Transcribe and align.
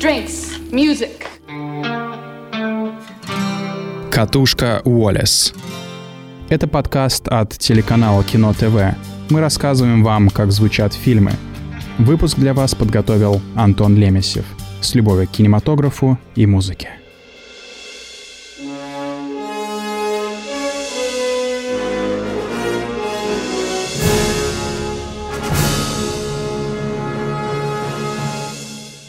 drinks, 0.00 0.58
music. 0.70 1.26
Катушка 4.10 4.80
Уоллес. 4.84 5.52
Это 6.48 6.66
подкаст 6.66 7.28
от 7.28 7.50
телеканала 7.58 8.24
Кино 8.24 8.54
ТВ. 8.54 8.96
Мы 9.28 9.40
рассказываем 9.40 10.02
вам, 10.02 10.30
как 10.30 10.52
звучат 10.52 10.94
фильмы. 10.94 11.32
Выпуск 11.98 12.38
для 12.38 12.54
вас 12.54 12.74
подготовил 12.74 13.42
Антон 13.54 13.94
Лемесев. 13.94 14.46
С 14.80 14.94
любовью 14.94 15.28
к 15.28 15.32
кинематографу 15.32 16.18
и 16.34 16.46
музыке. 16.46 16.99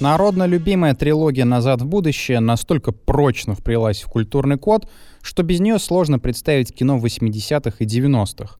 Народно 0.01 0.47
любимая 0.47 0.95
трилогия 0.95 1.45
«Назад 1.45 1.83
в 1.83 1.85
будущее» 1.85 2.39
настолько 2.39 2.91
прочно 2.91 3.53
вплелась 3.53 4.01
в 4.01 4.07
культурный 4.07 4.57
код, 4.57 4.89
что 5.21 5.43
без 5.43 5.59
нее 5.59 5.77
сложно 5.77 6.17
представить 6.17 6.73
кино 6.73 6.97
80-х 6.97 7.75
и 7.77 7.85
90-х. 7.85 8.57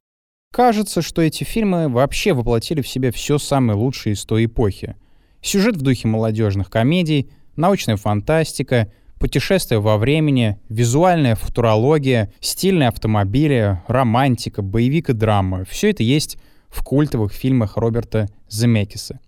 Кажется, 0.54 1.02
что 1.02 1.20
эти 1.20 1.42
фильмы 1.42 1.88
вообще 1.88 2.32
воплотили 2.32 2.80
в 2.80 2.86
себе 2.86 3.10
все 3.10 3.38
самое 3.38 3.76
лучшее 3.76 4.12
из 4.12 4.24
той 4.24 4.44
эпохи. 4.44 4.94
Сюжет 5.40 5.76
в 5.76 5.82
духе 5.82 6.06
молодежных 6.06 6.70
комедий, 6.70 7.32
научная 7.56 7.96
фантастика, 7.96 8.92
путешествия 9.18 9.80
во 9.80 9.98
времени, 9.98 10.60
визуальная 10.68 11.34
футурология, 11.34 12.32
стильные 12.38 12.86
автомобили, 12.86 13.82
романтика, 13.88 14.62
боевик 14.62 15.10
и 15.10 15.12
драма— 15.12 15.64
все 15.68 15.90
это 15.90 16.04
есть 16.04 16.38
в 16.68 16.84
культовых 16.84 17.32
фильмах 17.32 17.76
Роберта 17.76 18.28
Земекиса. 18.48 19.18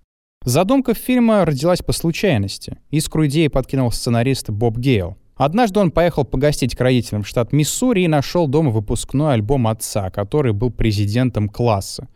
Задумка 0.44 0.92
фильма 0.92 1.46
родилась 1.46 1.80
по 1.80 1.92
случайности. 1.92 2.76
Искру 2.90 3.26
идеи 3.26 3.48
подкинул 3.48 3.90
сценарист 3.90 4.50
Боб 4.50 4.76
Гейл. 4.76 5.16
Однажды 5.36 5.80
он 5.80 5.90
поехал 5.90 6.24
погостить 6.24 6.76
к 6.76 6.80
родителям 6.82 7.22
в 7.22 7.28
штат 7.28 7.54
Миссури 7.54 8.02
и 8.02 8.08
нашел 8.08 8.46
дома 8.46 8.70
выпускной 8.70 9.32
альбом 9.32 9.66
отца, 9.66 10.10
который 10.10 10.52
был 10.52 10.70
президентом 10.70 11.48
класса. 11.48 12.08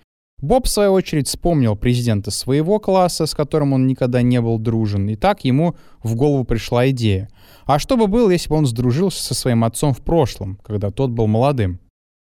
Боб, 0.43 0.67
в 0.67 0.69
свою 0.69 0.93
очередь, 0.93 1.27
вспомнил 1.27 1.75
президента 1.75 2.31
своего 2.31 2.79
класса, 2.79 3.25
с 3.25 3.35
которым 3.35 3.73
он 3.73 3.87
никогда 3.87 4.21
не 4.21 4.43
был 4.43 4.59
дружен, 4.59 5.09
и 5.09 5.17
так 5.17 5.45
ему 5.45 5.75
в 6.03 6.15
голову 6.15 6.45
пришла 6.45 6.91
идея. 6.91 7.31
А 7.65 7.79
что 7.79 7.97
бы 7.97 8.09
было, 8.09 8.31
если 8.31 8.51
бы 8.51 8.57
он 8.57 8.67
сдружился 8.67 9.23
со 9.23 9.35
своим 9.35 9.65
отцом 9.65 9.95
в 9.95 10.03
прошлом, 10.03 10.61
когда 10.63 10.91
тот 10.91 11.11
был 11.11 11.29
молодым? 11.29 11.81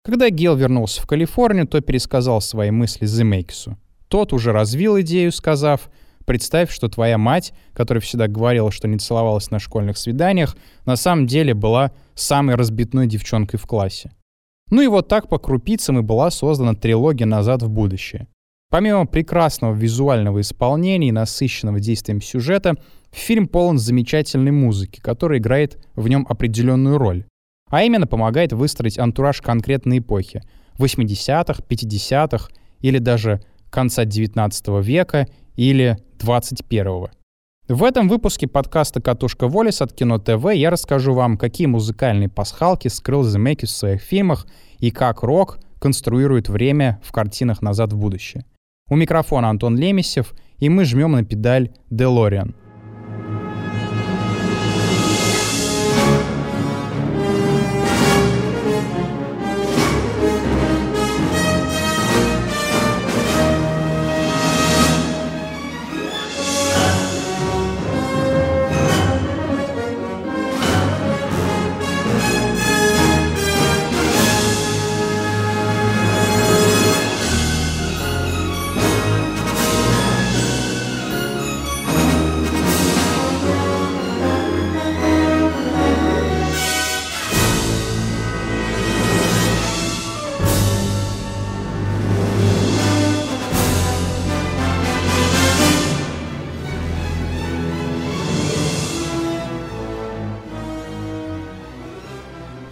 Когда 0.06 0.30
Гейл 0.30 0.56
вернулся 0.56 1.02
в 1.02 1.06
Калифорнию, 1.06 1.67
то 1.67 1.81
пересказал 1.81 2.39
свои 2.39 2.72
мысли 2.72 3.06
Земекису. 3.06 3.78
Тот 4.12 4.34
уже 4.34 4.52
развил 4.52 5.00
идею, 5.00 5.31
сказав, 5.31 5.90
представь, 6.26 6.70
что 6.70 6.90
твоя 6.90 7.17
мать, 7.17 7.54
которая 7.72 8.02
всегда 8.02 8.28
говорила, 8.28 8.70
что 8.70 8.90
не 8.90 8.98
целовалась 8.98 9.52
на 9.52 9.59
школьных 9.59 9.98
свиданиях, 9.98 10.58
на 10.86 10.98
самом 10.98 11.28
деле 11.28 11.53
была 11.53 11.94
самой 12.14 12.56
разбитной 12.56 13.08
девчонкой 13.08 13.58
в 13.58 13.66
классе. 13.66 14.12
Ну 14.70 14.81
и 14.81 14.88
вот 14.88 15.08
так 15.08 15.30
по 15.30 15.40
крупицам 15.40 16.00
и 16.00 16.02
была 16.02 16.30
создана 16.30 16.73
трилогия 16.73 17.26
«Назад 17.26 17.64
в 17.64 17.70
будущее». 17.70 18.28
Помимо 18.70 19.06
прекрасного 19.06 19.73
визуального 19.73 20.42
исполнения 20.42 21.08
и 21.08 21.14
насыщенного 21.14 21.80
действием 21.80 22.22
сюжета, 22.22 22.75
фильм 23.12 23.48
полон 23.48 23.78
замечательной 23.78 24.52
музыки, 24.52 25.00
которая 25.00 25.40
играет 25.40 25.81
в 25.96 26.09
нем 26.09 26.28
определенную 26.28 26.98
роль. 26.98 27.23
А 27.70 27.84
именно 27.84 28.08
помогает 28.08 28.52
выстроить 28.52 29.00
антураж 29.00 29.42
конкретной 29.42 30.00
эпохи— 30.00 30.42
80-х, 30.78 31.64
50-х 31.70 32.50
или 32.81 32.98
даже 32.98 33.42
конца 33.72 34.05
19 34.05 34.67
века 34.86 35.27
или 35.55 35.97
21. 36.19 37.08
В 37.67 37.83
этом 37.83 38.09
выпуске 38.09 38.47
подкаста 38.47 39.02
«Катушка 39.02 39.47
Волес» 39.47 39.81
от 39.81 39.94
Кино 39.94 40.19
ТВ 40.19 40.53
я 40.53 40.69
расскажу 40.69 41.13
вам, 41.13 41.38
какие 41.38 41.67
музыкальные 41.67 42.28
пасхалки 42.28 42.89
скрыл 42.89 43.23
Земекис 43.23 43.69
в 43.69 43.78
своих 43.78 44.02
фильмах 44.02 44.45
и 44.80 44.91
как 44.91 45.23
рок 45.23 45.59
конструирует 45.79 46.50
время 46.50 47.00
в 47.03 47.12
картинах 47.12 47.62
«Назад 47.62 47.94
в 47.94 47.97
будущее». 47.97 48.46
У 48.90 48.96
микрофона 48.96 49.50
Антон 49.50 49.78
Лемесев, 49.78 50.34
и 50.57 50.67
мы 50.67 50.84
жмем 50.84 51.13
на 51.13 51.23
педаль 51.23 51.72
«Делориан». 51.90 52.56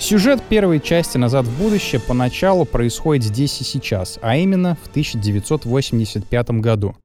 Сюжет 0.09 0.41
первой 0.41 0.79
части 0.79 1.19
«Назад 1.19 1.45
в 1.45 1.59
будущее» 1.59 2.01
поначалу 2.01 2.65
происходит 2.65 3.25
здесь 3.25 3.61
и 3.61 3.63
сейчас, 3.63 4.17
а 4.23 4.37
именно 4.37 4.75
в 4.83 4.87
1985 4.87 6.49
году. 6.49 6.95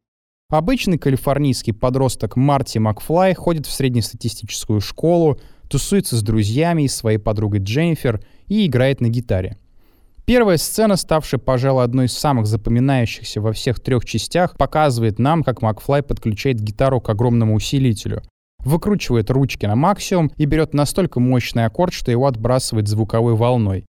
Обычный 0.49 0.97
калифорнийский 0.97 1.75
подросток 1.75 2.37
Марти 2.37 2.79
Макфлай 2.79 3.35
ходит 3.35 3.67
в 3.67 3.73
среднестатистическую 3.73 4.81
школу, 4.81 5.39
тусуется 5.69 6.17
с 6.17 6.23
друзьями 6.23 6.85
и 6.85 6.89
своей 6.89 7.19
подругой 7.19 7.61
Дженнифер 7.61 8.25
и 8.47 8.65
играет 8.65 9.03
на 9.03 9.11
гитаре. 9.11 9.59
Первая 10.25 10.57
сцена, 10.57 10.97
ставшая, 10.97 11.39
пожалуй, 11.39 11.85
одной 11.85 12.07
из 12.07 12.17
самых 12.17 12.47
запоминающихся 12.47 13.43
во 13.43 13.53
всех 13.53 13.81
трех 13.81 14.07
частях, 14.07 14.57
показывает 14.57 15.19
нам, 15.19 15.43
как 15.43 15.61
Макфлай 15.61 16.03
подключает 16.03 16.59
гитару 16.59 17.03
к 17.03 17.11
огромному 17.11 17.55
усилителю 17.55 18.23
выкручивает 18.65 19.31
ручки 19.31 19.67
на 19.67 19.77
максимум 19.77 20.31
и 20.37 20.45
берет 20.45 20.75
настолько 20.75 21.21
мощный 21.21 21.67
аккорд, 21.67 21.93
что 21.93 22.11
его 22.11 22.27
отбрасывает 22.27 22.89
звуковой 22.89 23.35
волной. 23.35 23.87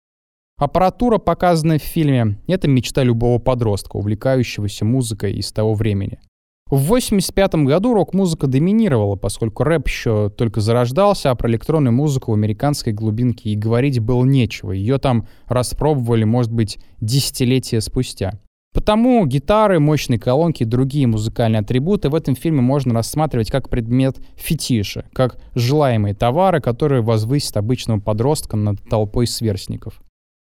Аппаратура, 0.58 1.18
показанная 1.18 1.78
в 1.78 1.82
фильме, 1.82 2.38
это 2.48 2.68
мечта 2.68 3.04
любого 3.04 3.38
подростка, 3.38 3.96
увлекающегося 3.96 4.84
музыкой 4.84 5.34
из 5.34 5.52
того 5.52 5.74
времени. 5.74 6.18
В 6.66 6.84
1985 6.84 7.64
году 7.64 7.94
рок-музыка 7.94 8.46
доминировала, 8.46 9.16
поскольку 9.16 9.62
рэп 9.62 9.88
еще 9.88 10.28
только 10.28 10.60
зарождался, 10.60 11.30
а 11.30 11.34
про 11.34 11.48
электронную 11.48 11.94
музыку 11.94 12.32
в 12.32 12.34
американской 12.34 12.92
глубинке 12.92 13.50
и 13.50 13.56
говорить 13.56 14.00
было 14.00 14.22
нечего. 14.24 14.72
Ее 14.72 14.98
там 14.98 15.26
распробовали, 15.46 16.24
может 16.24 16.52
быть, 16.52 16.78
десятилетия 17.00 17.80
спустя. 17.80 18.38
Потому 18.74 19.26
гитары, 19.26 19.80
мощные 19.80 20.18
колонки 20.18 20.62
и 20.62 20.66
другие 20.66 21.06
музыкальные 21.06 21.60
атрибуты 21.60 22.10
в 22.10 22.14
этом 22.14 22.36
фильме 22.36 22.60
можно 22.60 22.94
рассматривать 22.94 23.50
как 23.50 23.68
предмет 23.68 24.18
фетиша, 24.36 25.06
как 25.12 25.38
желаемые 25.54 26.14
товары, 26.14 26.60
которые 26.60 27.02
возвысят 27.02 27.56
обычного 27.56 28.00
подростка 28.00 28.56
над 28.56 28.82
толпой 28.88 29.26
сверстников. 29.26 30.00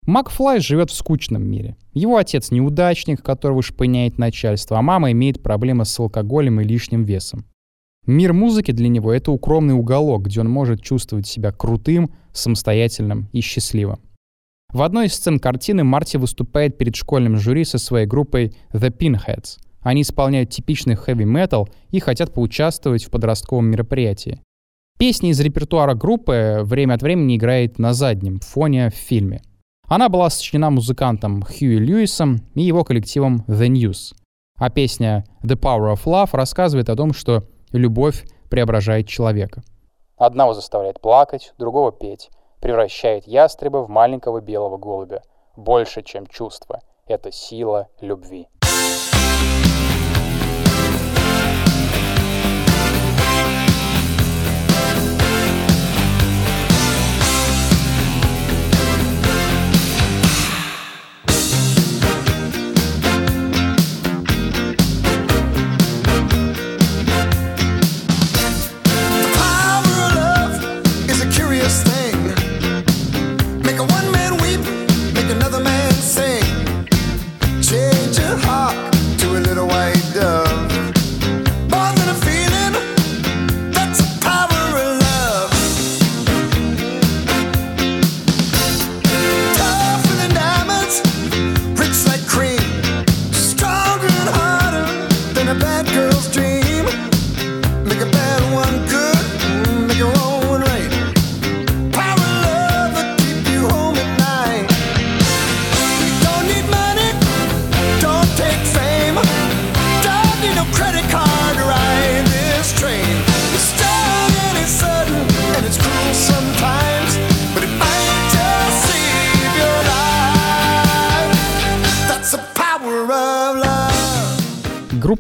Макфлай 0.06 0.60
живет 0.60 0.90
в 0.90 0.96
скучном 0.96 1.44
мире. 1.44 1.78
Его 1.94 2.18
отец 2.18 2.52
неудачник, 2.52 3.22
которого 3.22 3.62
шпыняет 3.62 4.18
начальство, 4.18 4.78
а 4.78 4.82
мама 4.82 5.12
имеет 5.12 5.42
проблемы 5.42 5.86
с 5.86 5.98
алкоголем 5.98 6.60
и 6.60 6.66
лишним 6.66 7.04
весом. 7.04 7.46
Мир 8.06 8.34
музыки 8.34 8.72
для 8.72 8.90
него— 8.90 9.14
это 9.14 9.32
укромный 9.32 9.76
уголок, 9.76 10.24
где 10.24 10.42
он 10.42 10.50
может 10.50 10.82
чувствовать 10.82 11.26
себя 11.26 11.54
крутым, 11.54 12.14
самостоятельным 12.34 13.30
и 13.32 13.40
счастливым. 13.40 14.00
В 14.74 14.82
одной 14.82 15.06
из 15.06 15.14
сцен 15.14 15.38
картины 15.40 15.84
Марти 15.84 16.18
выступает 16.18 16.80
перед 16.80 16.96
школьным 16.96 17.38
жюри 17.38 17.64
со 17.64 17.78
своей 17.78 18.08
группой 18.08 18.56
The 18.74 18.90
Pinheads. 18.90 19.60
Они 19.82 20.02
исполняют 20.02 20.50
типичный 20.50 20.96
хэви-метал 20.96 21.70
и 21.92 22.00
хотят 22.00 22.34
поучаствовать 22.34 23.04
в 23.04 23.12
подростковом 23.12 23.68
мероприятии. 23.68 24.42
Песня 24.98 25.30
из 25.30 25.40
репертуара 25.40 25.94
группы 25.94 26.62
время 26.64 26.96
от 26.96 27.04
времени 27.04 27.36
играет 27.36 27.78
на 27.78 27.94
заднем 27.94 28.40
фоне 28.40 28.90
в 28.90 28.96
фильме. 28.96 29.44
Она 29.88 30.10
была 30.10 30.32
сочинена 30.32 30.72
музыкантом 30.72 31.44
Хьюи 31.44 31.78
Льюисом 31.78 32.42
и 32.56 32.64
его 32.64 32.84
коллективом 32.84 33.46
The 33.48 33.68
News. 33.68 34.16
А 34.58 34.72
песня 34.72 35.24
The 35.44 35.56
Power 35.56 35.94
of 35.94 36.06
Love 36.06 36.30
рассказывает 36.32 36.90
о 36.90 36.96
том, 36.96 37.14
что 37.14 37.44
любовь 37.72 38.26
преображает 38.50 39.08
человека. 39.08 39.62
Одного 40.18 40.56
заставляет 40.56 41.00
плакать, 41.00 41.54
другого 41.60 41.92
петь 41.92 42.32
превращает 42.64 43.28
ястреба 43.28 43.80
в 43.80 43.90
маленького 43.90 44.40
белого 44.40 44.78
голубя. 44.78 45.22
Больше, 45.58 46.02
чем 46.02 46.26
чувство. 46.26 46.80
Это 47.06 47.30
сила 47.30 47.90
любви. 48.00 48.48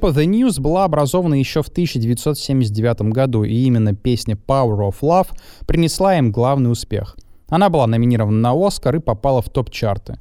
Группа 0.03 0.19
The 0.19 0.25
News 0.25 0.59
была 0.59 0.83
образована 0.83 1.35
еще 1.35 1.63
в 1.63 1.69
1979 1.69 3.13
году, 3.13 3.45
и 3.45 3.53
именно 3.53 3.95
песня 3.95 4.35
Power 4.35 4.89
of 4.89 4.95
Love 5.01 5.27
принесла 5.65 6.17
им 6.17 6.33
главный 6.33 6.69
успех. 6.73 7.15
Она 7.47 7.69
была 7.69 7.87
номинирована 7.87 8.37
на 8.37 8.67
Оскар 8.67 8.97
и 8.97 8.99
попала 8.99 9.41
в 9.41 9.47
топ-чарты. 9.47 10.19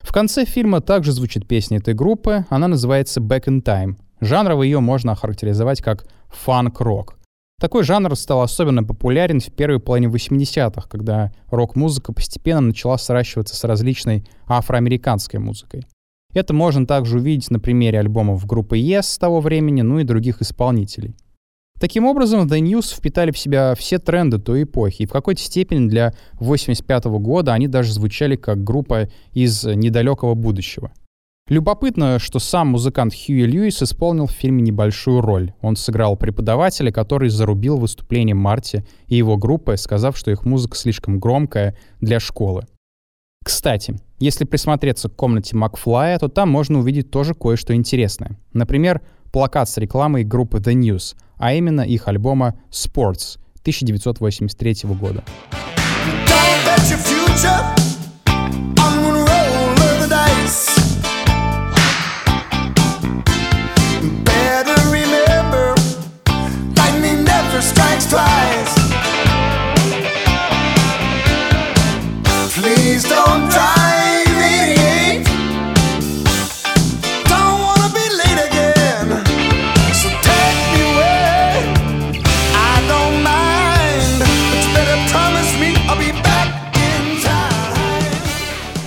В 0.00 0.14
конце 0.14 0.46
фильма 0.46 0.80
также 0.80 1.12
звучит 1.12 1.46
песня 1.46 1.76
этой 1.76 1.92
группы, 1.92 2.46
она 2.48 2.68
называется 2.68 3.20
Back 3.20 3.44
in 3.48 3.62
Time. 3.62 3.96
Жанрово 4.22 4.62
ее 4.62 4.80
можно 4.80 5.12
охарактеризовать 5.12 5.82
как 5.82 6.06
фанк-рок. 6.30 7.18
Такой 7.60 7.82
жанр 7.82 8.16
стал 8.16 8.40
особенно 8.40 8.82
популярен 8.82 9.40
в 9.40 9.52
первой 9.52 9.78
половине 9.78 10.10
80-х, 10.10 10.88
когда 10.88 11.32
рок-музыка 11.50 12.14
постепенно 12.14 12.68
начала 12.68 12.96
сращиваться 12.96 13.54
с 13.54 13.64
различной 13.64 14.26
афроамериканской 14.46 15.38
музыкой. 15.38 15.84
Это 16.34 16.52
можно 16.54 16.86
также 16.86 17.18
увидеть 17.18 17.50
на 17.50 17.58
примере 17.58 18.00
альбомов 18.00 18.46
группы 18.46 18.78
Yes 18.78 19.02
с 19.02 19.18
того 19.18 19.40
времени, 19.40 19.82
ну 19.82 19.98
и 19.98 20.04
других 20.04 20.42
исполнителей. 20.42 21.16
Таким 21.80 22.06
образом, 22.06 22.46
The 22.48 22.60
News 22.60 22.94
впитали 22.94 23.30
в 23.30 23.38
себя 23.38 23.74
все 23.76 23.98
тренды 23.98 24.38
той 24.38 24.64
эпохи, 24.64 25.02
и 25.02 25.06
в 25.06 25.12
какой-то 25.12 25.40
степени 25.40 25.88
для 25.88 26.08
1985 26.34 27.04
года 27.20 27.52
они 27.54 27.68
даже 27.68 27.92
звучали 27.92 28.34
как 28.34 28.64
группа 28.64 29.08
из 29.32 29.64
недалекого 29.64 30.34
будущего. 30.34 30.92
Любопытно, 31.48 32.18
что 32.18 32.40
сам 32.40 32.68
музыкант 32.68 33.14
Хьюи 33.14 33.46
Льюис 33.46 33.82
исполнил 33.82 34.26
в 34.26 34.32
фильме 34.32 34.60
небольшую 34.60 35.22
роль. 35.22 35.54
Он 35.62 35.76
сыграл 35.76 36.16
преподавателя, 36.16 36.92
который 36.92 37.30
зарубил 37.30 37.78
выступление 37.78 38.34
Марти 38.34 38.84
и 39.06 39.16
его 39.16 39.38
группы, 39.38 39.76
сказав, 39.78 40.18
что 40.18 40.30
их 40.30 40.44
музыка 40.44 40.76
слишком 40.76 41.18
громкая 41.18 41.74
для 42.00 42.20
школы. 42.20 42.66
Кстати, 43.42 43.98
если 44.18 44.44
присмотреться 44.44 45.08
к 45.08 45.16
комнате 45.16 45.56
Макфлая, 45.56 46.18
то 46.18 46.28
там 46.28 46.50
можно 46.50 46.78
увидеть 46.80 47.10
тоже 47.10 47.34
кое-что 47.34 47.74
интересное. 47.74 48.38
Например, 48.52 49.00
плакат 49.32 49.68
с 49.68 49.76
рекламой 49.76 50.24
группы 50.24 50.58
The 50.58 50.74
News, 50.74 51.16
а 51.36 51.54
именно 51.54 51.82
их 51.82 52.08
альбома 52.08 52.58
Sports 52.70 53.38
1983 53.62 54.76
года. 54.98 55.22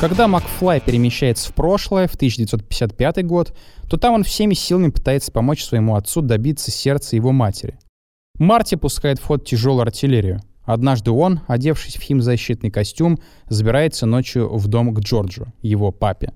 Когда 0.02 0.28
Макфлай 0.28 0.82
перемещается 0.82 1.52
в 1.52 1.54
прошлое, 1.54 2.08
в 2.08 2.16
1955 2.16 3.24
год, 3.24 3.56
то 3.88 3.98
там 3.98 4.16
он 4.16 4.24
всеми 4.24 4.56
силами 4.56 4.90
пытается 4.90 5.32
помочь 5.32 5.64
своему 5.64 5.96
отцу 5.96 6.22
добиться 6.22 6.72
сердца 6.72 7.16
его 7.16 7.32
матери. 7.32 7.78
Марти 8.40 8.74
пускает 8.74 9.20
в 9.20 9.26
ход 9.26 9.46
тяжелую 9.46 9.84
артиллерию. 9.84 10.42
Однажды 10.64 11.12
он, 11.12 11.42
одевшись 11.48 11.98
в 11.98 12.02
химзащитный 12.02 12.72
костюм, 12.72 13.20
забирается 13.48 14.08
ночью 14.08 14.52
в 14.52 14.68
дом 14.68 14.92
к 14.96 15.02
Джорджу, 15.02 15.54
его 15.62 15.92
папе. 15.92 16.34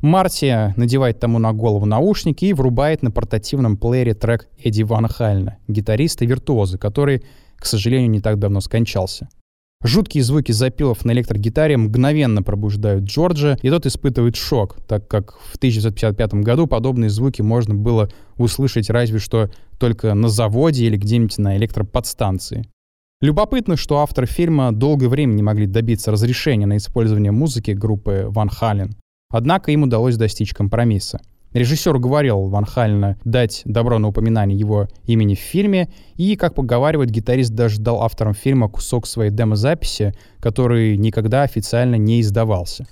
Марти 0.00 0.72
надевает 0.78 1.20
тому 1.20 1.38
на 1.38 1.52
голову 1.52 1.84
наушники 1.84 2.46
и 2.46 2.54
врубает 2.54 3.02
на 3.02 3.10
портативном 3.10 3.76
плеере 3.76 4.14
трек 4.14 4.48
Эдди 4.58 4.84
Ван 4.84 5.06
Хальна, 5.06 5.58
гитариста 5.68 6.24
виртуоза, 6.24 6.78
который, 6.78 7.22
к 7.56 7.66
сожалению, 7.66 8.08
не 8.08 8.20
так 8.20 8.38
давно 8.38 8.62
скончался. 8.62 9.28
Жуткие 9.84 10.22
звуки 10.22 10.52
запилов 10.52 11.04
на 11.04 11.10
электрогитаре 11.10 11.76
мгновенно 11.76 12.42
пробуждают 12.42 13.04
Джорджа, 13.04 13.58
и 13.62 13.68
тот 13.68 13.84
испытывает 13.84 14.36
шок, 14.36 14.76
так 14.86 15.08
как 15.08 15.32
в 15.38 15.56
1955 15.56 16.34
году 16.44 16.68
подобные 16.68 17.10
звуки 17.10 17.42
можно 17.42 17.74
было 17.74 18.08
услышать 18.36 18.90
разве 18.90 19.18
что 19.18 19.50
только 19.78 20.14
на 20.14 20.28
заводе 20.28 20.86
или 20.86 20.96
где-нибудь 20.96 21.38
на 21.38 21.56
электроподстанции. 21.56 22.68
Любопытно, 23.20 23.76
что 23.76 23.98
авторы 23.98 24.26
фильма 24.26 24.72
долгое 24.72 25.08
время 25.08 25.32
не 25.34 25.42
могли 25.42 25.66
добиться 25.66 26.12
разрешения 26.12 26.66
на 26.66 26.76
использование 26.76 27.32
музыки 27.32 27.72
группы 27.72 28.26
Ван 28.28 28.48
Хален. 28.48 28.96
Однако 29.30 29.72
им 29.72 29.84
удалось 29.84 30.16
достичь 30.16 30.52
компромисса. 30.52 31.20
Режиссер 31.52 31.94
уговорил 31.96 32.48
Ван 32.48 32.64
Хальна 32.64 33.18
дать 33.24 33.62
добро 33.64 33.98
на 33.98 34.08
упоминание 34.08 34.58
его 34.58 34.88
имени 35.04 35.34
в 35.34 35.38
фильме, 35.38 35.90
и, 36.16 36.34
как 36.36 36.54
поговаривают, 36.54 37.10
гитарист 37.10 37.52
даже 37.52 37.80
дал 37.80 38.02
авторам 38.02 38.34
фильма 38.34 38.68
кусок 38.68 39.06
своей 39.06 39.30
демозаписи, 39.30 40.14
который 40.40 40.96
никогда 40.96 41.42
официально 41.42 41.96
не 41.96 42.20
издавался. 42.20 42.86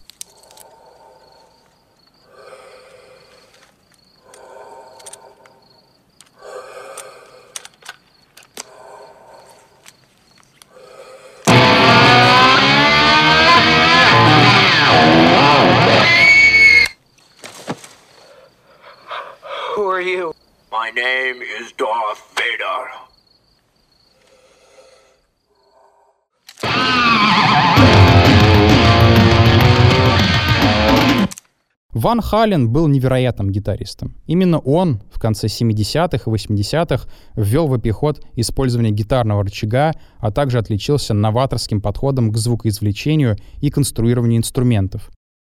Ван 31.92 32.20
Хален 32.20 32.70
был 32.70 32.88
невероятным 32.88 33.50
гитаристом. 33.50 34.16
Именно 34.26 34.58
он 34.58 35.00
в 35.10 35.18
конце 35.18 35.46
70-х 35.46 36.30
и 36.30 36.34
80-х 36.34 37.08
ввел 37.36 37.66
в 37.66 37.72
обиход 37.72 38.24
использование 38.36 38.92
гитарного 38.92 39.44
рычага, 39.44 39.92
а 40.18 40.30
также 40.30 40.58
отличился 40.58 41.14
новаторским 41.14 41.80
подходом 41.80 42.32
к 42.32 42.36
звукоизвлечению 42.36 43.36
и 43.60 43.70
конструированию 43.70 44.38
инструментов. 44.38 45.10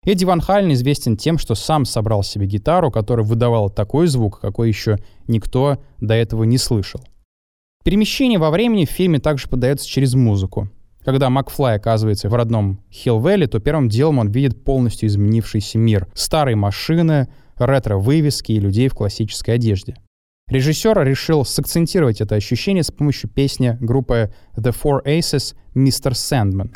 Эдди 0.07 0.23
Ван 0.23 0.39
Хален 0.39 0.71
известен 0.71 1.17
тем, 1.17 1.37
что 1.37 1.53
сам 1.53 1.83
собрал 1.83 2.23
себе 2.23 2.47
гитару, 2.47 2.91
которая 2.91 3.25
выдавала 3.25 3.69
такой 3.69 4.07
звук, 4.07 4.39
какой 4.39 4.69
еще 4.69 4.99
никто 5.27 5.83
до 5.99 6.13
этого 6.13 6.45
не 6.45 6.57
слышал. 6.57 7.01
Перемещение 7.83 8.39
во 8.39 8.49
времени 8.49 8.85
в 8.85 8.89
фильме 8.89 9.19
также 9.19 9.49
подается 9.49 9.85
через 9.85 10.13
музыку. 10.13 10.69
Когда 11.03 11.29
Макфлай 11.29 11.75
оказывается 11.75 12.29
в 12.29 12.33
родном 12.33 12.79
Хилл-Вэлли, 12.89 13.47
то 13.47 13.59
первым 13.59 13.89
делом 13.89 14.19
он 14.19 14.29
видит 14.29 14.63
полностью 14.63 15.09
изменившийся 15.09 15.77
мир. 15.77 16.07
Старые 16.13 16.55
машины, 16.55 17.27
ретро-вывески 17.57 18.53
и 18.53 18.59
людей 18.61 18.87
в 18.87 18.93
классической 18.93 19.55
одежде. 19.55 19.95
Режиссер 20.47 21.03
решил 21.03 21.43
сакцентировать 21.43 22.21
это 22.21 22.35
ощущение 22.35 22.83
с 22.83 22.91
помощью 22.91 23.29
песни 23.29 23.77
группы 23.81 24.33
The 24.55 24.73
Four 24.73 25.03
Aces 25.05 25.53
«Mr. 25.75 26.13
Sandman». 26.13 26.71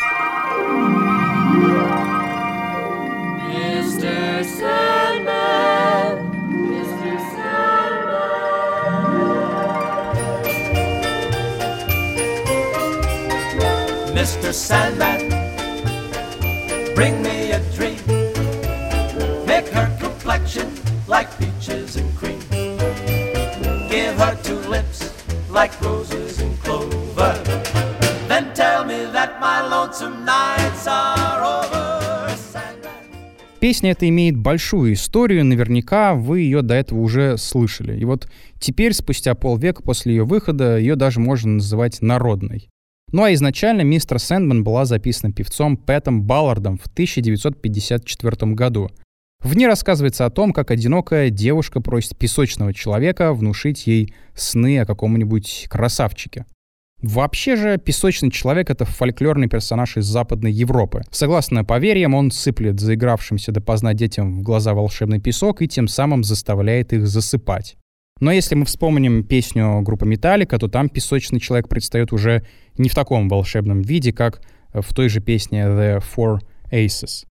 Mr. 14.52 14.68
Sandman, 14.68 15.30
bring 16.94 17.24
me 17.24 17.54
a 17.54 17.60
dream. 17.74 17.96
Make 19.48 19.70
her 19.70 19.90
complexion 19.98 20.68
like 21.08 21.30
peaches 21.40 21.96
and 21.96 22.10
cream. 22.18 22.42
Give 23.90 24.14
her 24.20 24.36
two 24.44 24.60
lips 24.70 25.14
like 25.50 25.72
roses 25.80 26.42
and 26.42 26.52
clover. 26.64 27.34
Then 28.28 28.54
tell 28.54 28.84
me 28.84 29.06
that 29.14 29.40
my 29.40 29.62
lonesome 29.62 30.26
nights 30.26 30.86
are 30.86 31.44
over. 31.46 32.32
Песня 33.62 33.92
эта 33.92 34.10
имеет 34.10 34.36
большую 34.36 34.92
историю, 34.92 35.46
наверняка 35.46 36.14
вы 36.14 36.42
ее 36.42 36.62
до 36.62 36.74
этого 36.74 37.00
уже 37.00 37.38
слышали. 37.38 37.98
И 37.98 38.04
вот 38.04 38.28
теперь, 38.60 38.94
спустя 38.94 39.34
полвека 39.34 39.82
после 39.82 40.16
ее 40.16 40.26
выхода, 40.26 40.78
ее 40.78 40.98
даже 40.98 41.22
можно 41.22 41.52
называть 41.52 42.02
народной. 42.02 42.68
Ну 43.12 43.24
а 43.24 43.34
изначально 43.34 43.82
«Мистер 43.82 44.20
Сэндман» 44.20 44.64
была 44.64 44.86
записана 44.86 45.34
певцом 45.34 45.76
Пэтом 45.76 46.24
Баллардом 46.24 46.78
в 46.78 46.86
1954 46.88 48.54
году. 48.54 48.90
В 49.42 49.56
ней 49.58 49.66
рассказывается 49.66 50.26
о 50.26 50.30
том, 50.30 50.54
как 50.54 50.72
одинокая 50.72 51.30
девушка 51.30 51.82
просит 51.82 52.18
песочного 52.18 52.74
человека 52.74 53.34
внушить 53.34 53.88
ей 53.88 54.14
сны 54.36 54.80
о 54.80 54.86
каком-нибудь 54.86 55.68
красавчике. 55.70 56.46
Вообще 57.02 57.56
же, 57.56 57.80
песочный 57.80 58.30
человек— 58.30 58.70
это 58.70 58.86
фольклорный 58.86 59.48
персонаж 59.48 59.98
из 59.98 60.06
Западной 60.06 60.52
Европы. 60.52 61.02
Согласно 61.10 61.66
поверьям, 61.66 62.14
он 62.14 62.30
сыплет 62.30 62.80
заигравшимся 62.80 63.52
допоздна 63.52 63.96
детям 63.96 64.40
в 64.40 64.44
глаза 64.44 64.76
волшебный 64.76 65.20
песок 65.20 65.64
и 65.64 65.68
тем 65.68 65.88
самым 65.88 66.24
заставляет 66.24 66.94
их 66.94 67.08
засыпать. 67.08 67.76
Но 68.22 68.32
если 68.32 68.54
мы 68.54 68.66
вспомним 68.66 69.24
песню 69.24 69.82
группы 69.82 70.06
Металлика, 70.06 70.60
то 70.60 70.68
там 70.68 70.90
песочный 70.90 71.40
человек 71.40 71.68
предстает 71.68 72.14
уже 72.14 72.46
не 72.78 72.88
в 72.88 72.94
таком 72.94 73.28
волшебном 73.28 73.82
виде, 73.82 74.14
как 74.14 74.42
в 74.74 74.94
той 74.94 75.10
же 75.10 75.20
песне 75.20 75.64
The 75.64 76.04
Four 76.16 76.40
Aces. 76.72 77.26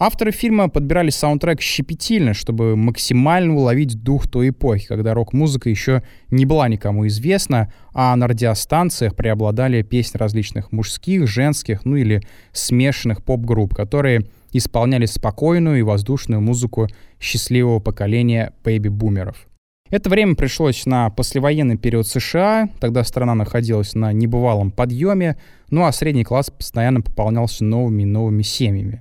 Авторы 0.00 0.30
фильма 0.30 0.68
подбирали 0.68 1.10
саундтрек 1.10 1.60
щепетильно, 1.60 2.32
чтобы 2.32 2.76
максимально 2.76 3.56
уловить 3.56 4.00
дух 4.00 4.28
той 4.28 4.50
эпохи, 4.50 4.86
когда 4.86 5.12
рок-музыка 5.12 5.68
еще 5.68 6.04
не 6.30 6.46
была 6.46 6.68
никому 6.68 7.08
известна, 7.08 7.72
а 7.92 8.14
на 8.14 8.28
радиостанциях 8.28 9.16
преобладали 9.16 9.82
песни 9.82 10.18
различных 10.18 10.70
мужских, 10.70 11.26
женских, 11.26 11.84
ну 11.84 11.96
или 11.96 12.22
смешанных 12.52 13.24
поп-групп, 13.24 13.74
которые 13.74 14.26
исполняли 14.52 15.06
спокойную 15.06 15.80
и 15.80 15.82
воздушную 15.82 16.40
музыку 16.40 16.86
счастливого 17.18 17.80
поколения 17.80 18.52
бэйби-бумеров. 18.62 19.48
Это 19.90 20.10
время 20.10 20.34
пришлось 20.34 20.84
на 20.84 21.08
послевоенный 21.08 21.78
период 21.78 22.06
США, 22.06 22.68
тогда 22.78 23.04
страна 23.04 23.34
находилась 23.34 23.94
на 23.94 24.12
небывалом 24.12 24.70
подъеме, 24.70 25.38
ну 25.70 25.86
а 25.86 25.92
средний 25.92 26.24
класс 26.24 26.50
постоянно 26.50 27.00
пополнялся 27.00 27.64
новыми 27.64 28.02
и 28.02 28.06
новыми 28.06 28.42
семьями. 28.42 29.00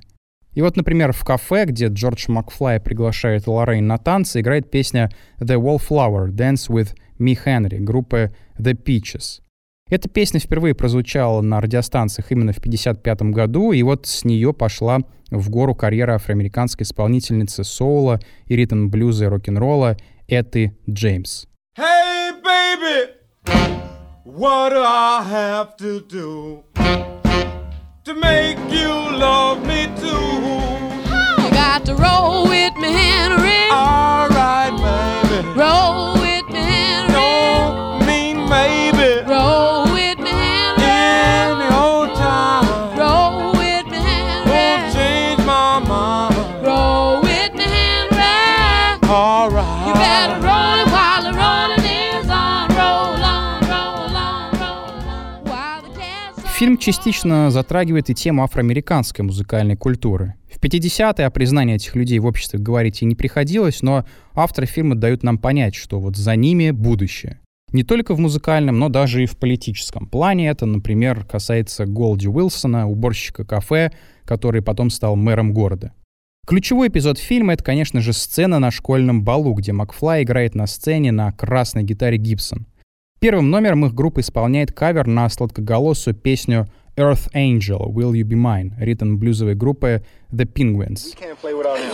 И 0.53 0.62
вот, 0.62 0.75
например, 0.75 1.12
в 1.12 1.24
кафе, 1.24 1.65
где 1.65 1.88
Джордж 1.88 2.25
Макфлай 2.29 2.79
приглашает 2.79 3.48
Лоррейн 3.48 3.86
на 3.86 3.98
танцы, 3.98 4.39
играет 4.39 4.72
песня 4.72 5.12
«The 5.39 5.62
Wallflower» 5.62 6.29
«Dance 6.29 6.70
with 6.70 6.96
Me 7.20 7.38
Henry» 7.46 7.79
группы 7.79 8.34
The 8.58 8.74
Peaches. 8.74 9.41
Эта 9.89 10.10
песня 10.10 10.39
впервые 10.39 10.74
прозвучала 10.74 11.41
на 11.41 11.62
радиостанциях 11.62 12.32
именно 12.32 12.53
в 12.53 12.58
1955 12.58 13.34
году, 13.34 13.72
и 13.72 13.84
вот 13.84 14.08
с 14.08 14.25
нее 14.25 14.53
пошла 14.53 15.00
в 15.29 15.50
гору 15.50 15.75
карьера 15.75 16.15
афроамериканской 16.15 16.86
исполнительницы 16.86 17.63
соула 17.63 18.20
и 18.48 18.56
ритм-блюза 18.56 19.25
и 19.25 19.27
рок-н-ролла 19.27 19.98
Эты 20.29 20.76
Джеймс. 20.88 21.47
Hey, 21.75 22.33
baby, 22.43 23.12
what 24.25 24.71
do 24.71 24.83
I 24.83 25.23
have 25.23 25.76
to 25.79 26.00
do? 26.00 26.64
to 28.05 28.14
make 28.14 28.59
you 28.69 28.88
love 28.88 29.64
me 29.64 29.87
too. 29.97 31.43
You 31.43 31.50
got 31.50 31.85
to 31.87 31.95
roll 31.95 32.49
with 32.49 32.75
me, 32.76 32.91
Henry. 32.91 33.69
All 33.71 34.29
right, 34.29 34.73
baby. 34.83 35.49
Roll 35.59 36.16
Фильм 56.58 56.80
частично 56.80 57.52
затрагивает 57.52 58.10
и 58.10 58.16
тему 58.16 58.42
афроамериканской 58.42 59.24
музыкальной 59.24 59.76
культуры. 59.76 60.34
В 60.50 60.60
50-е 60.60 61.28
о 61.28 61.30
признании 61.30 61.76
этих 61.76 61.96
людей 61.96 62.18
в 62.18 62.26
обществе 62.26 62.58
говорить 62.58 63.04
и 63.04 63.06
не 63.06 63.14
приходилось, 63.14 63.84
но 63.84 64.06
авторы 64.34 64.66
фильма 64.66 64.96
дают 64.96 65.22
нам 65.22 65.38
понять, 65.38 65.76
что 65.76 66.00
вот 66.00 66.18
за 66.18 66.36
ними 66.36 66.72
будущее. 66.72 67.40
Не 67.74 67.84
только 67.84 68.16
в 68.16 68.20
музыкальном, 68.20 68.80
но 68.80 68.90
даже 68.90 69.22
и 69.22 69.28
в 69.28 69.38
политическом 69.38 70.08
плане. 70.08 70.50
Это, 70.50 70.66
например, 70.66 71.26
касается 71.26 71.86
Голди 71.86 72.28
Уилсона, 72.28 72.90
уборщика 72.90 73.46
кафе, 73.46 73.92
который 74.26 74.64
потом 74.64 74.90
стал 74.90 75.16
мэром 75.16 75.54
города. 75.54 75.94
Ключевой 76.48 76.88
эпизод 76.88 77.20
фильма— 77.20 77.54
это, 77.56 77.64
конечно 77.64 78.02
же, 78.02 78.14
сцена 78.14 78.58
на 78.58 78.72
школьном 78.72 79.24
балу, 79.24 79.54
где 79.54 79.74
Макфлай 79.74 80.24
играет 80.24 80.56
на 80.56 80.66
сцене 80.66 81.12
на 81.12 81.32
красной 81.34 81.84
гитаре 81.84 82.18
Гибсон. 82.18 82.66
Первым 83.20 83.50
номером 83.50 83.86
их 83.86 83.96
группа 83.96 84.20
исполняет 84.20 84.72
кавер 84.72 85.08
на 85.08 85.28
сладкоголосую 85.28 86.14
песню 86.14 86.68
Earth 86.96 87.32
Angel, 87.34 87.92
Will 87.92 88.12
You 88.14 88.24
Be 88.24 88.36
Mine, 88.36 88.74
ритм 88.80 89.18
блюзовой 89.18 89.56
группы 89.56 90.04
The 90.32 90.46
Penguins. 90.46 91.16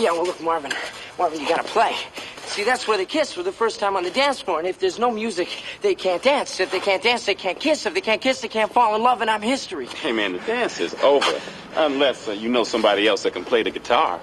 Yeah, 0.00 0.12
well, 0.12 0.24
look, 0.24 0.40
Marvin, 0.42 0.72
Marvin, 1.18 1.40
you 1.40 1.48
gotta 1.48 1.62
play. 1.62 1.94
See, 2.46 2.62
that's 2.62 2.86
where 2.86 2.98
they 2.98 3.06
kiss 3.06 3.32
for 3.32 3.42
the 3.42 3.52
first 3.52 3.80
time 3.80 3.96
on 3.96 4.04
the 4.04 4.10
dance 4.10 4.40
floor. 4.40 4.58
And 4.58 4.68
if 4.68 4.78
there's 4.78 4.98
no 4.98 5.10
music, 5.10 5.48
they 5.80 5.94
can't 5.94 6.22
dance. 6.22 6.60
If 6.60 6.70
they 6.70 6.80
can't 6.80 7.02
dance, 7.02 7.24
they 7.24 7.34
can't 7.34 7.58
kiss. 7.58 7.86
If 7.86 7.94
they 7.94 8.02
can't 8.02 8.20
kiss, 8.20 8.40
they 8.42 8.48
can't 8.48 8.70
fall 8.70 8.94
in 8.94 9.02
love, 9.02 9.22
and 9.22 9.30
I'm 9.30 9.42
history. 9.42 9.86
Hey, 9.86 10.12
man, 10.12 10.32
the 10.34 10.40
dance 10.40 10.78
is 10.78 10.94
over. 11.02 11.40
Unless 11.76 12.28
uh, 12.28 12.32
you 12.32 12.48
know 12.50 12.64
somebody 12.64 13.08
else 13.08 13.22
that 13.24 13.32
can 13.32 13.44
play 13.44 13.62
the 13.62 13.70
guitar. 13.70 14.20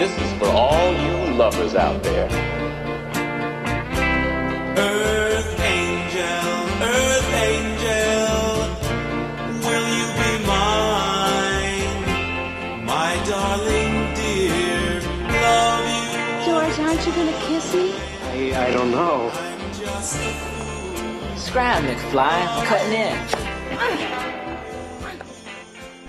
This 0.00 0.16
is 0.18 0.32
for 0.38 0.46
all 0.46 0.94
you 0.94 1.34
lovers 1.34 1.74
out 1.74 2.02
there. 2.02 2.24
Earth 4.78 5.60
angel, 5.60 6.48
earth 6.80 7.32
angel, 7.52 8.48
will 9.60 9.88
you 9.98 10.06
be 10.16 10.30
mine? 10.46 12.00
My 12.86 13.12
darling 13.28 14.14
dear, 14.14 15.02
love 15.42 15.84
you. 15.92 16.46
George, 16.46 16.78
aren't 16.78 17.02
you 17.06 17.12
gonna 17.12 17.38
kiss 17.46 17.74
me? 17.74 17.92
I, 18.22 18.68
I 18.68 18.70
don't 18.70 18.90
know. 18.92 19.30
Scram, 21.36 21.84
McFly. 21.84 22.46
I'm 22.48 22.66
cutting 22.66 22.94
in. 22.94 23.50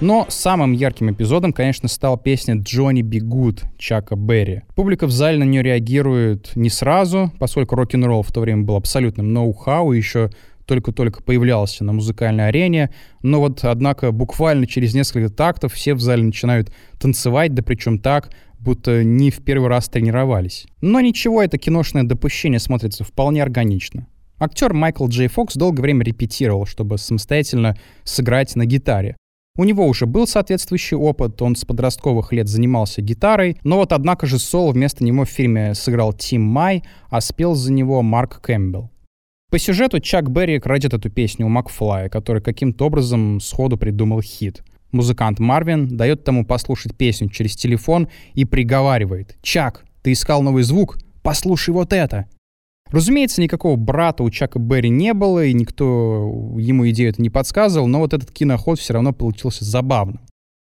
Но 0.01 0.25
самым 0.29 0.71
ярким 0.71 1.11
эпизодом, 1.11 1.53
конечно, 1.53 1.87
стала 1.87 2.17
песня 2.17 2.55
«Джонни 2.55 3.03
Би 3.03 3.19
Гуд» 3.19 3.63
Чака 3.77 4.15
Берри. 4.15 4.63
Публика 4.75 5.05
в 5.05 5.11
зале 5.11 5.37
на 5.37 5.43
нее 5.43 5.61
реагирует 5.61 6.55
не 6.55 6.71
сразу, 6.71 7.31
поскольку 7.37 7.75
рок-н-ролл 7.75 8.23
в 8.23 8.31
то 8.31 8.41
время 8.41 8.63
был 8.63 8.77
абсолютным 8.77 9.31
ноу-хау, 9.31 9.91
еще 9.91 10.31
только-только 10.65 11.21
появлялся 11.21 11.83
на 11.83 11.93
музыкальной 11.93 12.47
арене, 12.47 12.89
но 13.21 13.39
вот, 13.39 13.63
однако, 13.63 14.11
буквально 14.11 14.65
через 14.65 14.95
несколько 14.95 15.29
тактов 15.29 15.73
все 15.73 15.93
в 15.93 16.01
зале 16.01 16.23
начинают 16.23 16.71
танцевать, 16.99 17.53
да 17.53 17.61
причем 17.61 17.99
так, 17.99 18.31
будто 18.57 19.03
не 19.03 19.29
в 19.29 19.43
первый 19.43 19.69
раз 19.69 19.87
тренировались. 19.87 20.65
Но 20.81 20.99
ничего, 20.99 21.43
это 21.43 21.59
киношное 21.59 22.03
допущение 22.03 22.59
смотрится 22.59 23.03
вполне 23.03 23.43
органично. 23.43 24.07
Актер 24.39 24.73
Майкл 24.73 25.07
Джей 25.07 25.27
Фокс 25.27 25.55
долгое 25.55 25.83
время 25.83 26.03
репетировал, 26.03 26.65
чтобы 26.65 26.97
самостоятельно 26.97 27.77
сыграть 28.03 28.55
на 28.55 28.65
гитаре. 28.65 29.15
У 29.57 29.63
него 29.65 29.85
уже 29.85 30.05
был 30.05 30.27
соответствующий 30.27 30.95
опыт, 30.95 31.41
он 31.41 31.55
с 31.55 31.65
подростковых 31.65 32.31
лет 32.31 32.47
занимался 32.47 33.01
гитарой, 33.01 33.57
но 33.63 33.77
вот 33.77 33.91
однако 33.91 34.25
же 34.25 34.39
соло 34.39 34.71
вместо 34.71 35.03
него 35.03 35.25
в 35.25 35.29
фильме 35.29 35.75
сыграл 35.75 36.13
Тим 36.13 36.41
Май, 36.41 36.83
а 37.09 37.19
спел 37.19 37.53
за 37.53 37.73
него 37.73 38.01
Марк 38.01 38.39
Кэмпбелл. 38.41 38.89
По 39.49 39.59
сюжету 39.59 39.99
Чак 39.99 40.31
Берри 40.31 40.59
крадет 40.59 40.93
эту 40.93 41.09
песню 41.09 41.47
у 41.47 41.49
Макфлая, 41.49 42.07
который 42.07 42.41
каким-то 42.41 42.85
образом 42.85 43.41
сходу 43.41 43.75
придумал 43.75 44.21
хит. 44.21 44.63
Музыкант 44.93 45.39
Марвин 45.39 45.97
дает 45.97 46.23
тому 46.23 46.45
послушать 46.45 46.95
песню 46.95 47.29
через 47.29 47.57
телефон 47.57 48.07
и 48.33 48.45
приговаривает 48.45 49.37
«Чак, 49.41 49.83
ты 50.01 50.13
искал 50.13 50.41
новый 50.41 50.63
звук? 50.63 50.97
Послушай 51.21 51.71
вот 51.71 51.91
это!» 51.91 52.27
Разумеется, 52.91 53.41
никакого 53.41 53.77
брата 53.77 54.23
у 54.23 54.29
Чака 54.29 54.59
Берри 54.59 54.89
не 54.89 55.13
было, 55.13 55.45
и 55.45 55.53
никто 55.53 56.55
ему 56.57 56.89
идею 56.89 57.09
это 57.09 57.21
не 57.21 57.29
подсказывал, 57.29 57.87
но 57.87 57.99
вот 57.99 58.13
этот 58.13 58.31
киноход 58.31 58.79
все 58.79 58.93
равно 58.93 59.13
получился 59.13 59.63
забавным. 59.63 60.19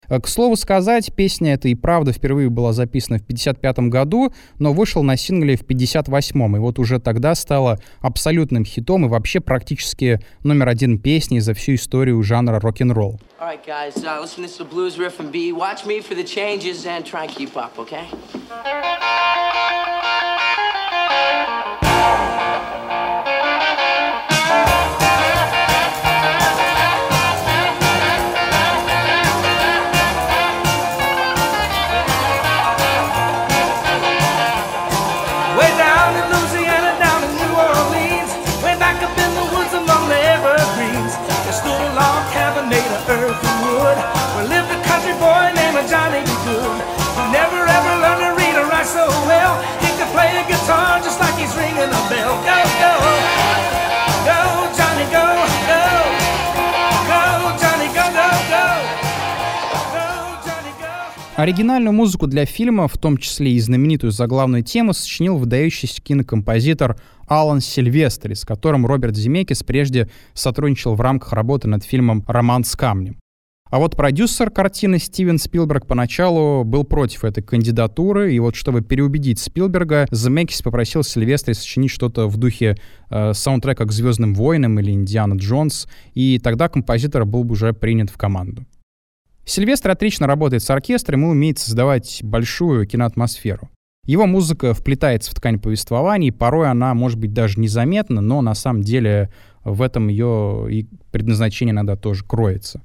Э, 0.08 0.20
к 0.20 0.28
слову 0.28 0.56
сказать, 0.56 1.14
песня 1.14 1.54
эта 1.54 1.68
и 1.68 1.74
правда 1.74 2.12
впервые 2.12 2.50
была 2.50 2.74
записана 2.74 3.18
в 3.18 3.22
1955 3.22 3.88
году, 3.88 4.32
но 4.58 4.74
вышел 4.74 5.02
на 5.02 5.16
сингле 5.16 5.56
в 5.56 5.62
1958, 5.62 6.56
и 6.56 6.58
вот 6.58 6.78
уже 6.78 7.00
тогда 7.00 7.34
стала 7.34 7.78
абсолютным 8.00 8.66
хитом 8.66 9.06
и 9.06 9.08
вообще 9.08 9.40
практически 9.40 10.20
номер 10.44 10.68
один 10.68 10.98
песни 10.98 11.38
за 11.38 11.54
всю 11.54 11.76
историю 11.76 12.22
жанра 12.22 12.60
рок-н-ролл. 12.60 13.18
Right, 13.40 13.64
uh, 18.50 20.21
Оригинальную 61.42 61.92
музыку 61.92 62.28
для 62.28 62.44
фильма, 62.46 62.86
в 62.86 62.96
том 62.96 63.16
числе 63.16 63.54
и 63.54 63.58
знаменитую 63.58 64.12
заглавную 64.12 64.62
тему, 64.62 64.92
сочинил 64.92 65.38
выдающийся 65.38 66.00
кинокомпозитор 66.00 66.96
Алан 67.26 67.60
Сильвестри, 67.60 68.36
с 68.36 68.44
которым 68.44 68.86
Роберт 68.86 69.16
Земекис 69.16 69.64
прежде 69.64 70.08
сотрудничал 70.34 70.94
в 70.94 71.00
рамках 71.00 71.32
работы 71.32 71.66
над 71.66 71.82
фильмом 71.82 72.22
«Роман 72.28 72.62
с 72.62 72.76
камнем». 72.76 73.18
А 73.68 73.80
вот 73.80 73.96
продюсер 73.96 74.50
картины 74.50 75.00
Стивен 75.00 75.38
Спилберг 75.38 75.88
поначалу 75.88 76.62
был 76.62 76.84
против 76.84 77.24
этой 77.24 77.42
кандидатуры, 77.42 78.32
и 78.32 78.38
вот 78.38 78.54
чтобы 78.54 78.82
переубедить 78.82 79.40
Спилберга, 79.40 80.06
Земекис 80.12 80.62
попросил 80.62 81.02
Сильвестри 81.02 81.54
сочинить 81.54 81.90
что-то 81.90 82.28
в 82.28 82.36
духе 82.36 82.76
э, 83.10 83.32
саундтрека 83.34 83.84
к 83.84 83.90
«Звездным 83.90 84.34
войнам» 84.34 84.78
или 84.78 84.92
«Индиана 84.92 85.34
Джонс», 85.34 85.88
и 86.14 86.38
тогда 86.38 86.68
композитор 86.68 87.24
был 87.24 87.42
бы 87.42 87.54
уже 87.54 87.72
принят 87.72 88.10
в 88.10 88.16
команду. 88.16 88.64
Сильвестр 89.44 89.90
отлично 89.90 90.26
работает 90.26 90.62
с 90.62 90.70
оркестром 90.70 91.24
и 91.24 91.28
умеет 91.28 91.58
создавать 91.58 92.20
большую 92.22 92.86
киноатмосферу. 92.86 93.70
Его 94.04 94.26
музыка 94.26 94.74
вплетается 94.74 95.30
в 95.30 95.34
ткань 95.34 95.60
повествования, 95.60 96.28
и 96.28 96.32
порой 96.32 96.68
она 96.68 96.92
может 96.94 97.18
быть 97.18 97.32
даже 97.32 97.60
незаметна, 97.60 98.20
но 98.20 98.40
на 98.40 98.54
самом 98.54 98.82
деле 98.82 99.32
в 99.64 99.80
этом 99.80 100.08
ее 100.08 100.66
и 100.70 100.88
предназначение 101.12 101.72
иногда 101.72 101.96
тоже 101.96 102.24
кроется. 102.24 102.82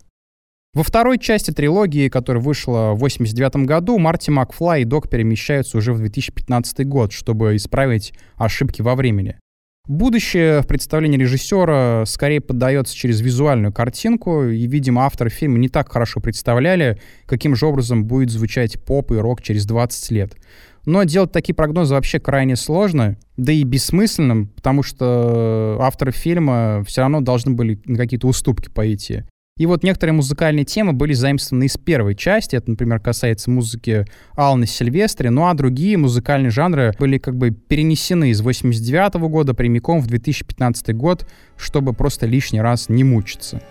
Во 0.76 0.84
второй 0.84 1.18
части 1.18 1.50
трилогии, 1.50 2.08
которая 2.08 2.44
вышла 2.44 2.92
в 2.94 3.02
1989 3.02 3.68
году, 3.68 3.98
Марти 3.98 4.30
Макфлай 4.30 4.84
и 4.84 4.86
Док 4.86 5.10
перемещаются 5.10 5.80
уже 5.80 5.92
в 5.92 5.98
2015 5.98 6.88
год, 6.88 7.14
чтобы 7.14 7.56
исправить 7.56 8.14
ошибки 8.36 8.84
во 8.84 8.94
времени. 8.94 9.40
Будущее 9.88 10.62
в 10.62 10.68
представлении 10.68 11.18
режиссера 11.18 12.04
скорее 12.06 12.42
поддается 12.42 12.94
через 12.94 13.22
визуальную 13.22 13.72
картинку, 13.72 14.44
и, 14.44 14.68
видимо, 14.68 15.04
авторы 15.06 15.30
фильма 15.30 15.60
не 15.60 15.70
так 15.70 15.90
хорошо 15.90 16.20
представляли, 16.20 17.00
каким 17.26 17.56
же 17.56 17.66
образом 17.66 18.04
будет 18.04 18.30
звучать 18.30 18.84
поп 18.84 19.14
и 19.14 19.16
рок 19.16 19.42
через 19.42 19.66
20 19.66 20.12
лет. 20.12 20.36
Но 20.86 21.04
делать 21.04 21.32
такие 21.32 21.56
прогнозы 21.56 21.94
вообще 21.94 22.20
крайне 22.20 22.58
сложно, 22.58 23.18
да 23.38 23.54
и 23.54 23.64
бессмысленно, 23.64 24.48
потому 24.48 24.84
что 24.84 25.78
авторы 25.82 26.12
фильма 26.12 26.84
все 26.86 27.02
равно 27.02 27.22
должны 27.22 27.54
были 27.54 27.80
на 27.86 27.98
какие-то 27.98 28.28
уступки 28.28 28.70
пойти. 28.70 29.24
И 29.58 29.66
вот 29.66 29.84
некоторые 29.84 30.14
музыкальные 30.14 30.66
темы 30.66 30.94
были 30.94 31.14
заимствованы 31.14 31.66
из 31.66 31.78
первой 31.78 32.16
части. 32.16 32.56
Это, 32.56 32.70
например, 32.70 33.00
касается 33.00 33.50
музыки 33.50 34.06
Алны 34.36 34.68
Сильвестри. 34.68 35.30
Ну 35.30 35.48
а 35.48 35.54
другие 35.54 35.98
музыкальные 35.98 36.52
жанры 36.52 36.94
были 37.00 37.18
как 37.18 37.36
бы 37.36 37.52
перенесены 37.52 38.30
из 38.30 38.42
89 38.42 39.16
года 39.30 39.54
прямиком 39.54 40.02
в 40.02 40.08
2015 40.08 40.96
год, 40.96 41.28
чтобы 41.58 41.94
просто 41.94 42.26
лишний 42.26 42.62
раз 42.62 42.90
не 42.90 43.04
мучиться. 43.04 43.62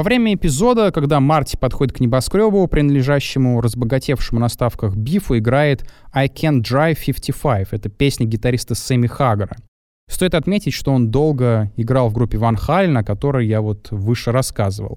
Во 0.00 0.04
время 0.04 0.32
эпизода, 0.32 0.92
когда 0.92 1.20
Марти 1.20 1.58
подходит 1.58 1.94
к 1.94 2.00
небоскребу, 2.00 2.66
принадлежащему 2.68 3.60
разбогатевшему 3.60 4.40
на 4.40 4.48
ставках 4.48 4.96
Бифу, 4.96 5.36
играет 5.36 5.86
«I 6.14 6.28
Can't 6.28 6.62
Drive 6.62 6.96
55». 7.06 7.68
Это 7.72 7.90
песня 7.90 8.24
гитариста 8.24 8.74
Сэмми 8.74 9.08
Хаггара. 9.08 9.58
Стоит 10.08 10.34
отметить, 10.34 10.72
что 10.72 10.92
он 10.92 11.10
долго 11.10 11.70
играл 11.76 12.08
в 12.08 12.14
группе 12.14 12.38
Ван 12.38 12.56
Хален, 12.56 12.96
о 12.96 13.04
которой 13.04 13.46
я 13.46 13.60
вот 13.60 13.88
выше 13.90 14.32
рассказывал. 14.32 14.96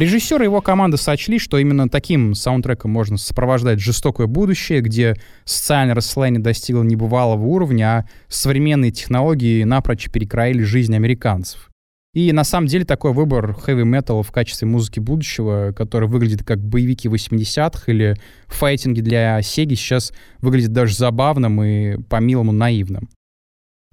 Режиссер 0.00 0.40
и 0.40 0.44
его 0.44 0.62
команда 0.62 0.96
сочли, 0.96 1.38
что 1.38 1.58
именно 1.58 1.86
таким 1.86 2.34
саундтреком 2.34 2.90
можно 2.90 3.18
сопровождать 3.18 3.80
жестокое 3.80 4.26
будущее, 4.26 4.80
где 4.80 5.14
социальное 5.44 5.94
расслоение 5.94 6.40
достигло 6.40 6.82
небывалого 6.82 7.44
уровня, 7.44 7.84
а 7.84 8.08
современные 8.26 8.92
технологии 8.92 9.62
напрочь 9.62 10.10
перекроили 10.10 10.62
жизнь 10.62 10.96
американцев. 10.96 11.68
И 12.14 12.32
на 12.32 12.44
самом 12.44 12.66
деле 12.66 12.86
такой 12.86 13.12
выбор 13.12 13.52
хэви 13.52 13.84
металла 13.84 14.22
в 14.22 14.32
качестве 14.32 14.66
музыки 14.66 15.00
будущего, 15.00 15.74
который 15.76 16.08
выглядит 16.08 16.44
как 16.44 16.64
боевики 16.64 17.06
80-х 17.06 17.92
или 17.92 18.16
файтинги 18.46 19.02
для 19.02 19.42
Сеги, 19.42 19.74
сейчас 19.74 20.14
выглядит 20.38 20.72
даже 20.72 20.96
забавным 20.96 21.62
и 21.62 21.98
по-милому 22.04 22.52
наивным. 22.52 23.10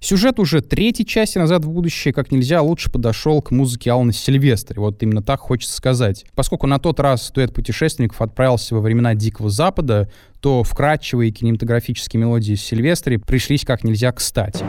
Сюжет 0.00 0.38
уже 0.38 0.60
третьей 0.60 1.04
части 1.04 1.38
«Назад 1.38 1.64
в 1.64 1.70
будущее» 1.70 2.14
как 2.14 2.30
нельзя 2.30 2.62
лучше 2.62 2.88
подошел 2.88 3.42
к 3.42 3.50
музыке 3.50 3.90
Алана 3.90 4.12
Сильвестри. 4.12 4.78
Вот 4.78 5.02
именно 5.02 5.24
так 5.24 5.40
хочется 5.40 5.74
сказать. 5.74 6.24
Поскольку 6.36 6.68
на 6.68 6.78
тот 6.78 7.00
раз 7.00 7.32
дуэт 7.32 7.52
путешественников 7.52 8.22
отправился 8.22 8.76
во 8.76 8.80
времена 8.80 9.16
Дикого 9.16 9.50
Запада, 9.50 10.08
то 10.40 10.62
вкрадчивые 10.62 11.32
кинематографические 11.32 12.20
мелодии 12.20 12.54
Сильвестри 12.54 13.16
пришлись 13.16 13.64
как 13.64 13.82
нельзя 13.82 14.12
кстати. 14.12 14.64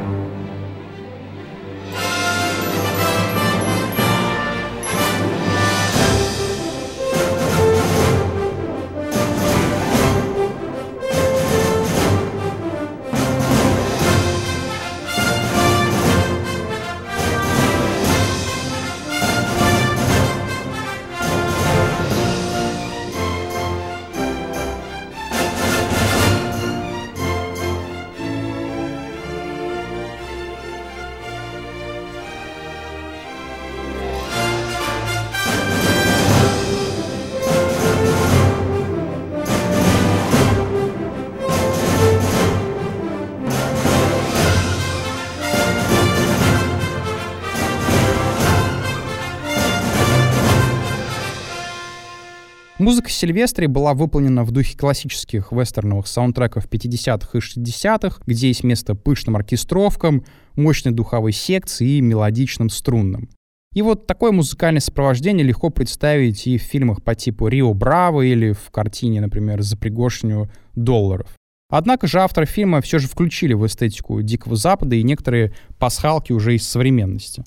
Музыка 52.79 53.09
Сильвестри 53.09 53.67
была 53.67 53.93
выполнена 53.93 54.45
в 54.45 54.51
духе 54.51 54.77
классических 54.77 55.51
вестерновых 55.51 56.07
саундтреков 56.07 56.65
50-х 56.65 57.37
и 57.37 57.41
60-х, 57.41 58.21
где 58.25 58.47
есть 58.47 58.63
место 58.63 58.95
пышным 58.95 59.35
оркестровкам, 59.35 60.23
мощной 60.55 60.93
духовой 60.93 61.33
секции 61.33 61.97
и 61.97 62.01
мелодичным 62.01 62.69
струнным. 62.69 63.27
И 63.73 63.81
вот 63.81 64.07
такое 64.07 64.31
музыкальное 64.31 64.79
сопровождение 64.79 65.45
легко 65.45 65.69
представить 65.69 66.47
и 66.47 66.57
в 66.57 66.61
фильмах 66.61 67.03
по 67.03 67.15
типу 67.15 67.49
«Рио 67.49 67.73
Браво» 67.73 68.21
или 68.21 68.53
в 68.53 68.71
картине, 68.71 69.19
например, 69.19 69.61
«За 69.61 69.75
пригоршню 69.75 70.49
долларов». 70.73 71.27
Однако 71.69 72.07
же 72.07 72.21
авторы 72.21 72.47
фильма 72.47 72.79
все 72.79 72.97
же 72.99 73.09
включили 73.09 73.53
в 73.53 73.67
эстетику 73.67 74.21
Дикого 74.21 74.55
Запада 74.55 74.95
и 74.95 75.03
некоторые 75.03 75.53
пасхалки 75.79 76.31
уже 76.31 76.55
из 76.55 76.65
современности. 76.65 77.43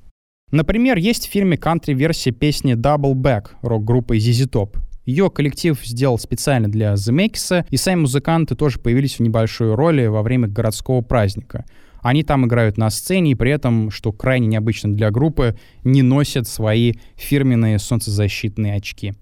Например, 0.50 0.98
есть 0.98 1.26
в 1.26 1.30
фильме 1.30 1.56
кантри-версия 1.56 2.32
песни 2.32 2.74
«Double 2.74 3.14
Back» 3.14 3.52
рок-группы 3.62 4.18
ZZ 4.18 4.50
Top. 4.50 4.76
Ее 5.04 5.30
коллектив 5.30 5.78
сделал 5.84 6.18
специально 6.18 6.68
для 6.68 6.94
Makes, 6.94 7.66
и 7.68 7.76
сами 7.76 8.00
музыканты 8.00 8.54
тоже 8.54 8.78
появились 8.78 9.16
в 9.16 9.20
небольшой 9.20 9.74
роли 9.74 10.06
во 10.06 10.22
время 10.22 10.46
городского 10.46 11.00
праздника. 11.00 11.64
Они 12.02 12.22
там 12.22 12.46
играют 12.46 12.78
на 12.78 12.90
сцене, 12.90 13.32
и 13.32 13.34
при 13.34 13.50
этом, 13.52 13.90
что 13.90 14.12
крайне 14.12 14.46
необычно 14.46 14.94
для 14.94 15.10
группы, 15.10 15.56
не 15.84 16.02
носят 16.02 16.48
свои 16.48 16.94
фирменные 17.16 17.78
солнцезащитные 17.78 18.74
очки. 18.74 19.14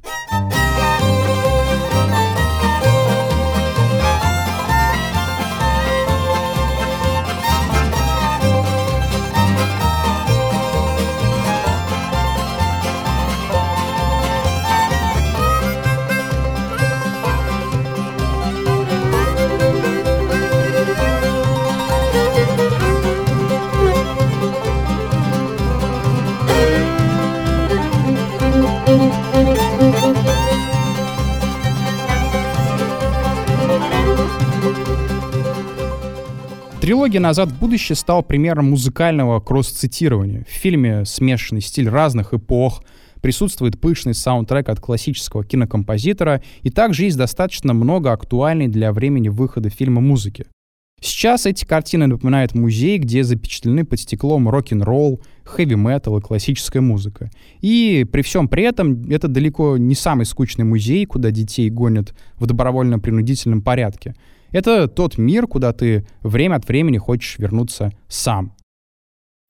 Трилогия 36.90 37.20
«Назад 37.20 37.50
в 37.52 37.58
будущее» 37.60 37.94
стала 37.94 38.20
примером 38.20 38.70
музыкального 38.70 39.38
кросс-цитирования. 39.38 40.42
В 40.42 40.52
фильме 40.52 41.04
смешанный 41.04 41.60
стиль 41.60 41.88
разных 41.88 42.34
эпох, 42.34 42.82
присутствует 43.22 43.80
пышный 43.80 44.12
саундтрек 44.12 44.68
от 44.68 44.80
классического 44.80 45.44
кинокомпозитора, 45.44 46.42
и 46.62 46.70
также 46.70 47.04
есть 47.04 47.16
достаточно 47.16 47.74
много 47.74 48.10
актуальной 48.10 48.66
для 48.66 48.92
времени 48.92 49.28
выхода 49.28 49.70
фильма 49.70 50.00
музыки. 50.00 50.46
Сейчас 51.00 51.46
эти 51.46 51.64
картины 51.64 52.08
напоминают 52.08 52.56
музей, 52.56 52.98
где 52.98 53.22
запечатлены 53.22 53.84
под 53.84 54.00
стеклом 54.00 54.48
рок-н-ролл, 54.48 55.22
хэви-метал 55.44 56.18
и 56.18 56.20
классическая 56.20 56.80
музыка. 56.80 57.30
И 57.60 58.04
при 58.10 58.22
всем 58.22 58.48
при 58.48 58.64
этом 58.64 59.08
это 59.08 59.28
далеко 59.28 59.76
не 59.76 59.94
самый 59.94 60.26
скучный 60.26 60.64
музей, 60.64 61.06
куда 61.06 61.30
детей 61.30 61.70
гонят 61.70 62.16
в 62.34 62.46
добровольно-принудительном 62.46 63.62
порядке. 63.62 64.16
Это 64.52 64.88
тот 64.88 65.18
мир, 65.18 65.46
куда 65.46 65.72
ты 65.72 66.06
время 66.22 66.56
от 66.56 66.66
времени 66.66 66.98
хочешь 66.98 67.38
вернуться 67.38 67.92
сам. 68.08 68.54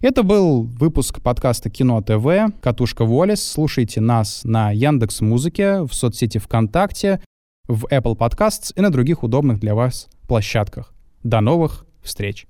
Это 0.03 0.23
был 0.23 0.63
выпуск 0.63 1.21
подкаста 1.21 1.69
Кино 1.69 2.01
ТВ 2.01 2.55
«Катушка 2.63 3.05
Волес». 3.05 3.43
Слушайте 3.43 4.01
нас 4.01 4.45
на 4.45 4.71
Яндекс 4.71 5.21
Музыке, 5.21 5.83
в 5.83 5.93
соцсети 5.93 6.39
ВКонтакте, 6.39 7.23
в 7.69 7.85
Apple 7.87 8.17
Podcasts 8.17 8.73
и 8.75 8.81
на 8.81 8.91
других 8.91 9.23
удобных 9.23 9.61
для 9.61 9.75
вас 9.75 10.09
площадках. 10.27 10.95
До 11.23 11.41
новых 11.41 11.87
встреч! 12.03 12.50